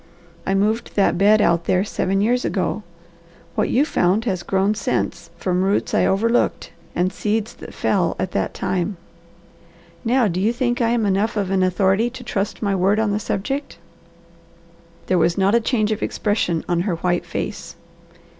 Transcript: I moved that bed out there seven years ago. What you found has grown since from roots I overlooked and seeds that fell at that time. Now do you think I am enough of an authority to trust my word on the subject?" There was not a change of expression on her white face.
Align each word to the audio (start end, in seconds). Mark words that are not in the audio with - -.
I 0.47 0.55
moved 0.55 0.95
that 0.95 1.15
bed 1.15 1.41
out 1.43 1.65
there 1.65 1.83
seven 1.83 2.21
years 2.21 2.43
ago. 2.43 2.81
What 3.53 3.69
you 3.69 3.85
found 3.85 4.25
has 4.25 4.41
grown 4.41 4.73
since 4.73 5.29
from 5.37 5.61
roots 5.63 5.93
I 5.93 6.07
overlooked 6.07 6.71
and 6.95 7.13
seeds 7.13 7.53
that 7.53 7.71
fell 7.71 8.15
at 8.17 8.31
that 8.31 8.55
time. 8.55 8.97
Now 10.03 10.27
do 10.27 10.41
you 10.41 10.51
think 10.53 10.81
I 10.81 10.89
am 10.89 11.05
enough 11.05 11.37
of 11.37 11.51
an 11.51 11.61
authority 11.61 12.09
to 12.09 12.23
trust 12.23 12.63
my 12.63 12.75
word 12.75 12.97
on 12.99 13.11
the 13.11 13.19
subject?" 13.19 13.77
There 15.05 15.19
was 15.19 15.37
not 15.37 15.53
a 15.53 15.61
change 15.61 15.91
of 15.91 16.01
expression 16.01 16.65
on 16.67 16.79
her 16.79 16.95
white 16.95 17.27
face. 17.27 17.75